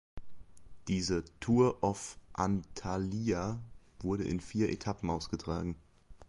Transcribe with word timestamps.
Diese 0.87 1.23
"Tour 1.41 1.77
of 1.83 2.17
Antalya" 2.33 3.59
wurde 3.99 4.23
in 4.23 4.39
vier 4.39 4.69
Etappen 4.69 5.11
ausgetragen. 5.11 5.75